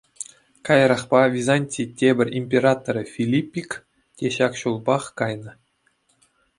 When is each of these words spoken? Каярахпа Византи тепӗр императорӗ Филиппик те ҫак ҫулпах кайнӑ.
Каярахпа 0.65 1.21
Византи 1.35 1.83
тепӗр 1.97 2.27
императорӗ 2.41 3.03
Филиппик 3.13 3.71
те 4.19 4.27
ҫак 4.39 4.53
ҫулпах 4.65 5.03
кайнӑ. 5.21 5.53